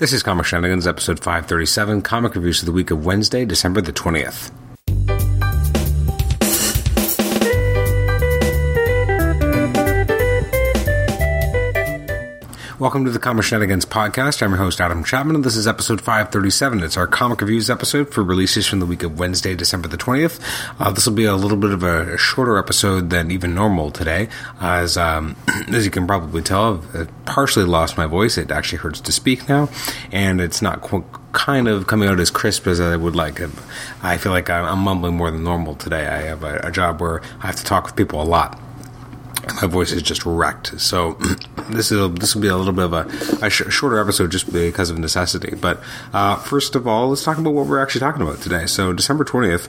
[0.00, 3.92] This is Comic Shenanigans, episode 537, comic reviews of the week of Wednesday, December the
[3.92, 4.50] 20th.
[12.80, 14.40] Welcome to the Comic Shenanigans podcast.
[14.40, 16.82] I'm your host, Adam Chapman, and this is episode 537.
[16.82, 20.40] It's our comic reviews episode for releases from the week of Wednesday, December the 20th.
[20.78, 24.30] Uh, this will be a little bit of a, shorter episode than even normal today,
[24.62, 25.36] as um,
[25.68, 28.38] as you can probably tell, I've partially lost my voice.
[28.38, 29.68] It actually hurts to speak now,
[30.10, 30.80] and it's not
[31.32, 33.42] kind of coming out as crisp as I would like.
[34.02, 36.06] I feel like I'm mumbling more than normal today.
[36.06, 38.58] I have a, a job where I have to talk with people a lot
[39.60, 40.80] my voice is just wrecked.
[40.80, 41.12] So
[41.70, 44.52] this is this will be a little bit of a, a sh- shorter episode just
[44.52, 45.54] because of necessity.
[45.54, 45.80] But
[46.12, 48.66] uh, first of all, let's talk about what we're actually talking about today.
[48.66, 49.68] So December twentieth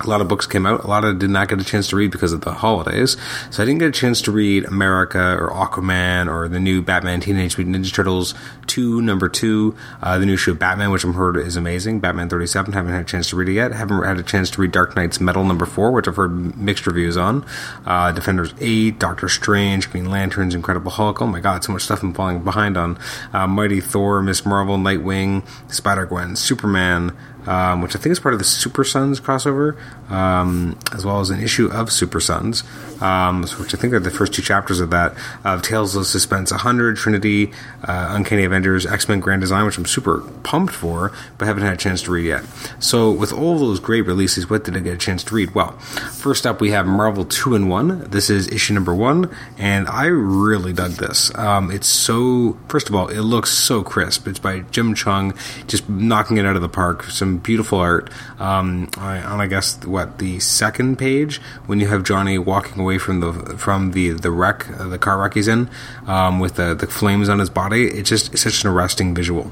[0.00, 0.84] a lot of books came out.
[0.84, 3.16] A lot of did not get a chance to read because of the holidays.
[3.50, 7.20] So I didn't get a chance to read America or Aquaman or the new Batman
[7.20, 8.34] Teenage Mutant Ninja Turtles
[8.66, 12.00] 2, number 2, uh, the new show Batman, which I'm heard is amazing.
[12.00, 13.72] Batman 37, haven't had a chance to read it yet.
[13.72, 16.86] Haven't had a chance to read Dark Nights Metal number 4, which I've heard mixed
[16.86, 17.44] reviews on.
[17.84, 21.22] Uh, Defenders 8, Doctor Strange, Green Lanterns, Incredible Hulk.
[21.22, 22.98] Oh my god, so much stuff I'm falling behind on.
[23.32, 28.34] Uh, Mighty Thor, Miss Marvel, Nightwing, Spider Gwen, Superman, um, which I think is part
[28.34, 29.76] of the Super Sons crossover,
[30.10, 32.64] um, as well as an issue of Super Sons,
[33.00, 36.50] um, which I think are the first two chapters of that, of Tales of Suspense
[36.50, 37.52] 100, Trinity,
[37.84, 41.74] uh, Uncanny Avengers, X Men Grand Design, which I'm super pumped for, but haven't had
[41.74, 42.44] a chance to read yet.
[42.78, 45.54] So, with all those great releases, what did I get a chance to read?
[45.54, 48.10] Well, first up, we have Marvel 2 in 1.
[48.10, 51.34] This is issue number 1, and I really dug this.
[51.36, 54.26] Um, it's so, first of all, it looks so crisp.
[54.26, 55.36] It's by Jim Cheung,
[55.66, 57.04] just knocking it out of the park.
[57.04, 58.10] Some beautiful art.
[58.38, 63.20] Um, on I guess what the second page when you have Johnny walking away from
[63.20, 65.68] the from the the wreck, uh, the car wreck he's in,
[66.06, 67.86] um, with the the flames on his body.
[67.86, 69.50] It's just it's such an arresting visual.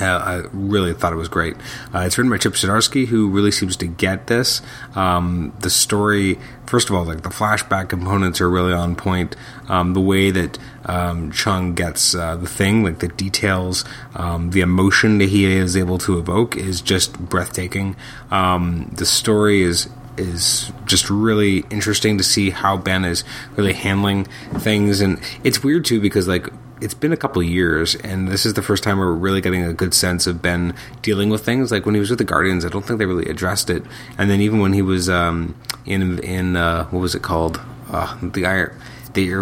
[0.00, 1.56] Uh, I really thought it was great.
[1.92, 4.62] Uh, it's written by Chip Zdarsky, who really seems to get this.
[4.94, 9.34] Um, the story, first of all, like the flashback components are really on point.
[9.68, 14.60] Um, the way that um, Cheung gets uh, the thing, like the details, um, the
[14.60, 17.96] emotion that he is able to evoke, is just breathtaking.
[18.30, 23.22] Um, the story is is just really interesting to see how Ben is
[23.56, 24.24] really handling
[24.58, 26.48] things, and it's weird too because like
[26.80, 29.72] it's been a couple years, and this is the first time we're really getting a
[29.72, 31.70] good sense of Ben dealing with things.
[31.70, 33.82] Like when he was with the Guardians, I don't think they really addressed it.
[34.16, 35.54] And then even when he was um,
[35.86, 38.78] in in uh, what was it called, uh, the Iron.
[39.14, 39.32] The,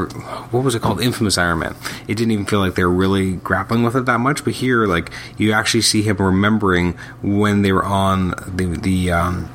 [0.53, 1.01] what was it called?
[1.03, 1.75] Infamous Iron Man.
[2.07, 4.87] It didn't even feel like they were really grappling with it that much, but here,
[4.87, 9.51] like you actually see him remembering when they were on the the um,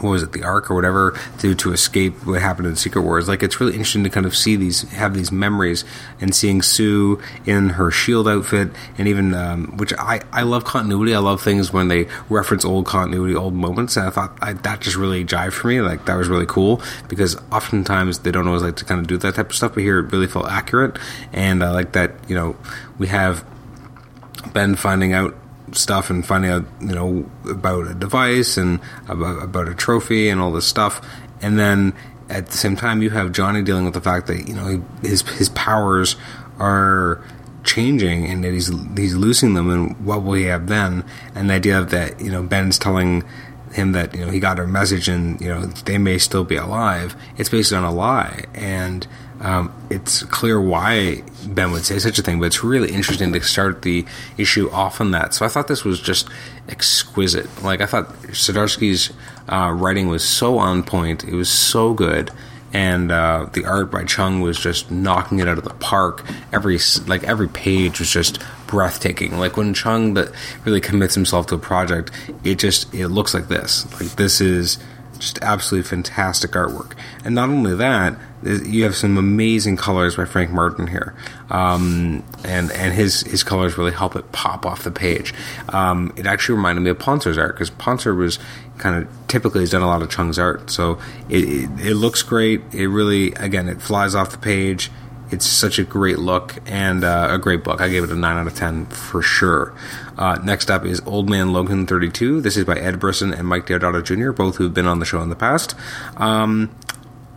[0.00, 3.28] what was it, the Ark or whatever, to to escape what happened in Secret Wars.
[3.28, 5.84] Like it's really interesting to kind of see these, have these memories,
[6.20, 11.14] and seeing Sue in her Shield outfit, and even um, which I I love continuity.
[11.14, 14.80] I love things when they reference old continuity, old moments, and I thought I, that
[14.80, 15.80] just really jived for me.
[15.80, 19.16] Like that was really cool because oftentimes they don't always like to kind of do
[19.18, 20.98] that type of stuff, but here it really felt accurate,
[21.32, 22.12] and I like that.
[22.28, 22.56] You know,
[22.98, 23.44] we have
[24.52, 25.36] Ben finding out
[25.72, 30.40] stuff and finding out you know about a device and about, about a trophy and
[30.40, 31.06] all this stuff.
[31.42, 31.94] And then
[32.28, 35.22] at the same time you have Johnny dealing with the fact that you know his
[35.22, 36.16] his powers
[36.58, 37.22] are
[37.64, 41.04] changing and that he's he's losing them and what will he have then?
[41.34, 43.24] And the idea of that you know Ben's telling
[43.72, 46.56] him that you know he got a message and you know they may still be
[46.56, 47.16] alive.
[47.36, 48.44] It's based on a lie.
[48.54, 49.06] And
[49.40, 53.40] um, it's clear why Ben would say such a thing, but it's really interesting to
[53.42, 54.06] start the
[54.38, 55.34] issue off on that.
[55.34, 56.28] So I thought this was just
[56.68, 57.62] exquisite.
[57.62, 59.12] Like I thought Zdarsky's
[59.48, 61.24] uh, writing was so on point.
[61.24, 62.30] It was so good,
[62.72, 66.24] and uh, the art by Cheung was just knocking it out of the park.
[66.52, 69.38] Every like every page was just breathtaking.
[69.38, 72.10] Like when Cheung really commits himself to a project,
[72.42, 73.84] it just it looks like this.
[74.00, 74.78] Like this is
[75.16, 76.92] just absolutely fantastic artwork.
[77.24, 81.14] And not only that, you have some amazing colors by Frank Martin here,
[81.50, 85.34] um, and and his his colors really help it pop off the page.
[85.70, 88.38] Um, it actually reminded me of Ponsor's art because Ponser was
[88.78, 90.98] kind of typically has done a lot of Cheung's art, so
[91.28, 92.62] it, it, it looks great.
[92.72, 94.90] It really again it flies off the page.
[95.30, 97.80] It's such a great look and uh, a great book.
[97.80, 99.74] I gave it a 9 out of 10 for sure.
[100.16, 102.40] Uh, next up is Old Man Logan 32.
[102.40, 105.20] This is by Ed Brisson and Mike Deodato Jr., both who've been on the show
[105.22, 105.74] in the past.
[106.16, 106.74] Um,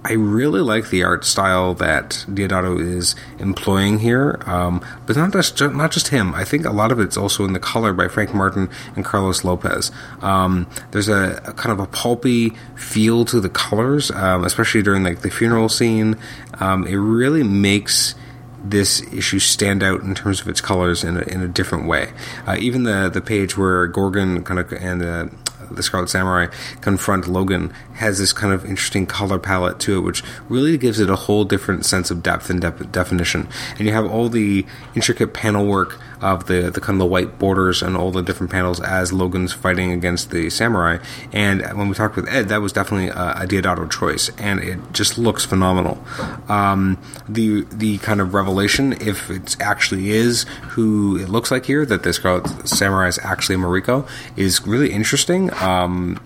[0.04, 5.60] I really like the art style that Deodato is employing here, um, but not just
[5.60, 6.34] not just him.
[6.34, 9.44] I think a lot of it's also in the color by Frank Martin and Carlos
[9.44, 9.92] Lopez.
[10.22, 15.04] Um, there's a, a, kind of a pulpy feel to the colors, um, especially during
[15.04, 16.16] like the funeral scene.
[16.62, 18.16] Um, it really makes
[18.64, 22.12] this issue stand out in terms of its colors in a, in a different way.
[22.48, 25.32] Uh, even the the page where Gorgon kind of and the
[25.72, 26.48] the Scarlet Samurai
[26.82, 31.10] confront Logan has this kind of interesting color palette to it, which really gives it
[31.10, 33.48] a whole different sense of depth and de- definition.
[33.78, 37.40] And you have all the intricate panel work of the, the kind of the white
[37.40, 40.98] borders and all the different panels as Logan's fighting against the samurai.
[41.32, 44.80] And when we talked with Ed, that was definitely a, a Deodato choice, and it
[44.92, 46.04] just looks phenomenal.
[46.48, 51.86] Um, the the kind of revelation, if it actually is who it looks like here,
[51.86, 55.54] that this Scarlet Samurai is actually Mariko, is really interesting.
[55.56, 56.20] Um,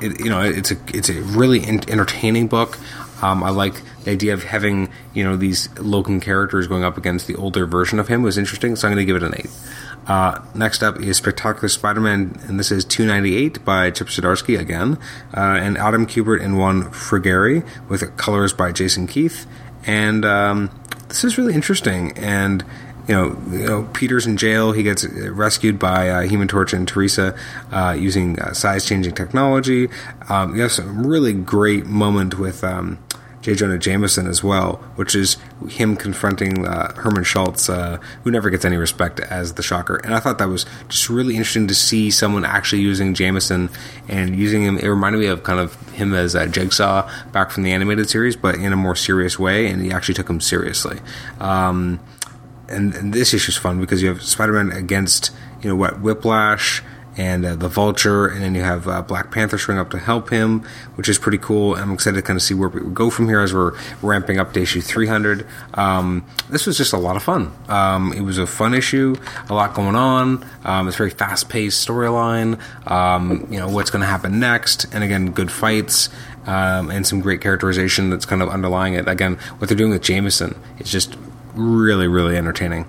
[0.00, 2.78] it, you know, it's a it's a really in- entertaining book.
[3.22, 3.74] Um, I like
[4.04, 7.98] the idea of having you know these Logan characters going up against the older version
[7.98, 8.76] of him was interesting.
[8.76, 9.50] So I'm going to give it an eight.
[10.06, 14.96] Uh, next up is Spectacular Spider-Man, and this is 298 by Chip Zdarsky again,
[15.36, 19.46] uh, and Adam Kubert and Juan Frigeri with colors by Jason Keith.
[19.86, 20.70] And um,
[21.08, 22.16] this is really interesting.
[22.16, 22.64] And
[23.06, 24.72] you know, you know, Peter's in jail.
[24.72, 27.34] He gets rescued by uh, Human Torch and Teresa
[27.72, 29.88] uh, using uh, size-changing technology.
[30.28, 32.98] Um, you have some really great moment with um,
[33.54, 35.36] Jonah Jameson as well, which is
[35.68, 39.96] him confronting uh, Herman Schultz, uh, who never gets any respect as the Shocker.
[39.96, 43.70] And I thought that was just really interesting to see someone actually using Jameson
[44.08, 44.78] and using him.
[44.78, 48.36] It reminded me of kind of him as a Jigsaw back from the animated series,
[48.36, 50.98] but in a more serious way, and he actually took him seriously.
[51.40, 52.00] Um,
[52.68, 56.82] and, and this issue is fun because you have Spider-Man against you know what Whiplash
[57.18, 60.30] and uh, the Vulture, and then you have uh, Black Panther showing up to help
[60.30, 60.60] him,
[60.94, 61.74] which is pretty cool.
[61.74, 64.38] And I'm excited to kind of see where we go from here as we're ramping
[64.38, 65.44] up to issue 300.
[65.74, 67.52] Um, this was just a lot of fun.
[67.68, 69.16] Um, it was a fun issue,
[69.50, 70.46] a lot going on.
[70.64, 72.60] Um, it's very fast paced storyline.
[72.88, 76.08] Um, you know what's going to happen next, and again, good fights.
[76.46, 79.06] Um, and some great characterization that's kind of underlying it.
[79.06, 81.14] Again, what they're doing with Jameson is just
[81.54, 82.86] really, really entertaining.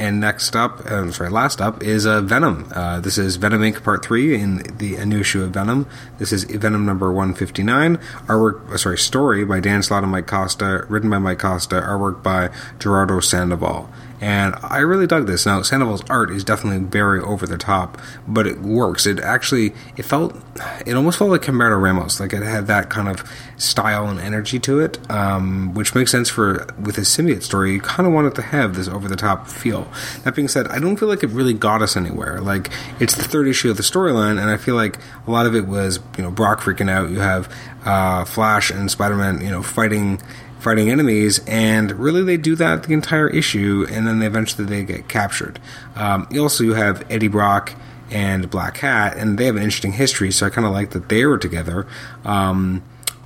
[0.00, 2.72] And next up, uh, sorry, last up is uh, Venom.
[2.74, 3.84] Uh, this is Venom Inc.
[3.84, 5.86] Part Three in the a new issue of Venom.
[6.16, 7.98] This is Venom number one fifty nine.
[8.26, 12.22] Artwork, uh, sorry, story by Dan Slott and Mike Costa, written by Mike Costa, artwork
[12.22, 12.48] by
[12.78, 13.90] Gerardo Sandoval.
[14.22, 15.46] And I really dug this.
[15.46, 17.98] Now, Sandoval's art is definitely very over the top,
[18.28, 19.06] but it works.
[19.06, 20.36] It actually, it felt,
[20.84, 22.20] it almost felt like Humberto Ramos.
[22.20, 23.24] Like it had that kind of
[23.56, 27.80] style and energy to it, um, which makes sense for, with his symbiote story, you
[27.80, 29.89] kind of wanted to have this over the top feel.
[30.24, 32.40] That being said, I don't feel like it really got us anywhere.
[32.40, 35.54] Like, it's the third issue of the storyline, and I feel like a lot of
[35.54, 37.10] it was, you know, Brock freaking out.
[37.10, 37.52] You have
[37.84, 40.20] uh, Flash and Spider Man, you know, fighting
[40.60, 44.84] fighting enemies, and really they do that the entire issue, and then they eventually they
[44.84, 45.58] get captured.
[45.96, 47.72] Um, also, you have Eddie Brock
[48.10, 51.08] and Black Cat, and they have an interesting history, so I kind of like that
[51.08, 51.86] they were together.
[52.24, 52.82] Um,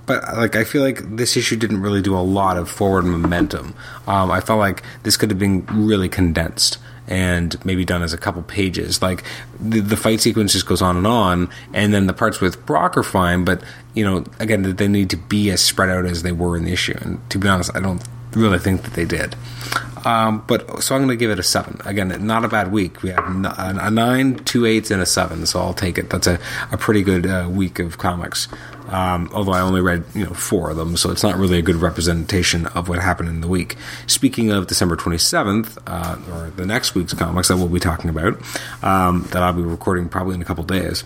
[0.07, 3.75] but like I feel like this issue didn't really do a lot of forward momentum.
[4.07, 8.19] Um, I felt like this could have been really condensed and maybe done as a
[8.19, 9.03] couple pages.
[9.03, 9.25] Like
[9.61, 12.97] the, the, fight sequence just goes on and on, and then the parts with Brock
[12.97, 13.63] are fine, but
[13.95, 16.73] you know, again, they need to be as spread out as they were in the
[16.73, 16.97] issue.
[17.01, 18.03] And to be honest, I don't
[18.33, 19.37] really think that they did.
[20.05, 21.81] Um, but so I'm going to give it a seven.
[21.85, 23.03] Again, not a bad week.
[23.03, 25.47] We have a nine, two eights, and a seven.
[25.47, 26.11] So I'll take it.
[26.11, 26.39] That's a,
[26.71, 28.49] a pretty good uh, week of comics.
[28.89, 31.63] Um, although I only read you know four of them, so it's not really a
[31.63, 33.77] good representation of what happened in the week.
[34.07, 38.35] Speaking of December 27th, uh, or the next week's comics that we'll be talking about,
[38.83, 41.05] um, that I'll be recording probably in a couple days.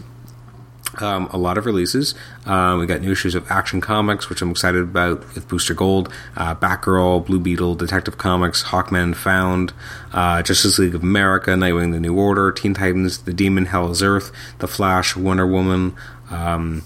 [1.01, 2.15] Um, a lot of releases.
[2.47, 6.13] Um, we got new issues of Action Comics, which I'm excited about with Booster Gold,
[6.37, 9.73] uh, Batgirl, Blue Beetle, Detective Comics, Hawkman Found,
[10.13, 14.03] uh, Justice League of America, Nightwing: The New Order, Teen Titans, The Demon, Hell is
[14.03, 15.95] Earth, The Flash, Wonder Woman.
[16.31, 16.83] Um,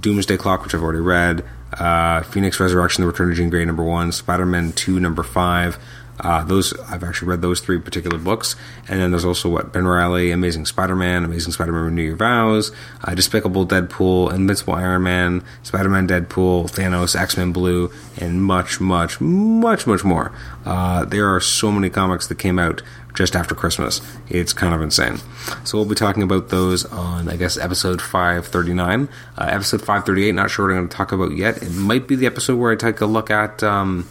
[0.00, 3.84] Doomsday Clock, which I've already read, uh, Phoenix Resurrection, The Return of Jean Grey, number
[3.84, 5.78] one, Spider Man 2, number five.
[6.22, 8.56] Uh, those I've actually read those three particular books,
[8.88, 12.72] and then there's also what Ben Reilly, Amazing Spider-Man, Amazing Spider-Man Renew Your Vows,
[13.04, 19.86] uh, Despicable Deadpool, Invincible Iron Man, Spider-Man Deadpool, Thanos, X-Men Blue, and much, much, much,
[19.86, 20.32] much more.
[20.64, 22.82] Uh, there are so many comics that came out
[23.14, 24.00] just after Christmas.
[24.28, 25.18] It's kind of insane.
[25.64, 29.08] So we'll be talking about those on, I guess, episode 539.
[29.36, 31.62] Uh, episode 538, not sure what I'm going to talk about yet.
[31.62, 34.08] It might be the episode where I take a look at um,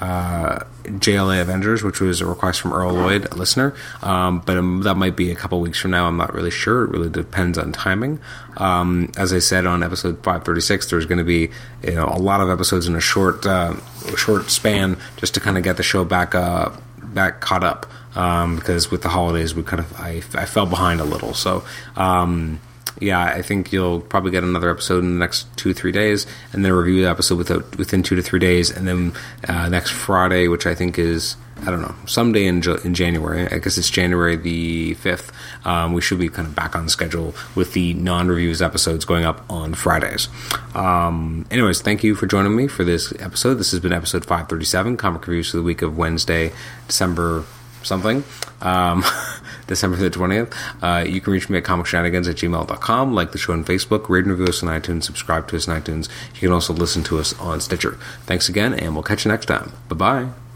[0.00, 3.74] uh, JLA Avengers, which was a request from Earl Lloyd, a listener.
[4.02, 6.06] Um, but um, that might be a couple weeks from now.
[6.06, 6.84] I'm not really sure.
[6.84, 8.20] It really depends on timing.
[8.56, 11.50] Um, as I said on episode 536, there's going to be
[11.82, 13.74] you know a lot of episodes in a short uh,
[14.16, 16.70] short span just to kind of get the show back uh,
[17.02, 21.00] back caught up um, because with the holidays we kind of I, I fell behind
[21.00, 21.34] a little.
[21.34, 21.64] So
[21.96, 22.60] um,
[23.00, 26.64] yeah, I think you'll probably get another episode in the next two three days, and
[26.64, 29.12] then review the episode without, within two to three days, and then
[29.48, 33.58] uh, next Friday, which I think is I don't know, someday in, in January, I
[33.58, 35.30] guess it's January the 5th,
[35.66, 39.24] um, we should be kind of back on schedule with the non reviews episodes going
[39.24, 40.28] up on Fridays.
[40.74, 43.54] Um, anyways, thank you for joining me for this episode.
[43.54, 46.52] This has been episode 537, comic reviews for the week of Wednesday,
[46.86, 47.44] December
[47.82, 48.22] something.
[48.60, 49.04] Um,
[49.68, 50.52] December the 20th.
[50.82, 54.24] Uh, you can reach me at comicshenanigans at gmail.com, like the show on Facebook, rate
[54.24, 56.08] and review us on iTunes, subscribe to us on iTunes.
[56.34, 57.92] You can also listen to us on Stitcher.
[58.26, 59.72] Thanks again, and we'll catch you next time.
[59.88, 60.47] Bye bye.